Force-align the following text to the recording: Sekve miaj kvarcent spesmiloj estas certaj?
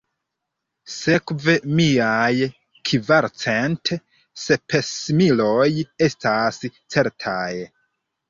Sekve 0.93 1.53
miaj 1.79 2.47
kvarcent 2.89 3.93
spesmiloj 4.45 5.69
estas 6.07 6.61
certaj? 6.95 7.53